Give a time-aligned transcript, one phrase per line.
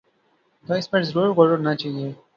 [0.65, 2.09] تو اس پر ضرور غور ہو نا چاہیے۔